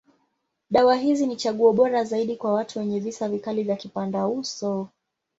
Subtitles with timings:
[0.69, 4.89] Dawa hizi ni chaguo bora zaidi kwa watu wenye visa vikali ya kipandauso.